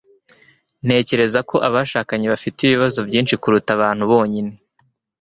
Ntekereza 0.85 1.39
ko 1.49 1.55
abashakanye 1.67 2.25
bafite 2.33 2.59
ibibazo 2.63 2.99
byinshi 3.07 3.33
kuruta 3.41 3.69
abantu 3.77 4.03
bonyine. 4.11 4.51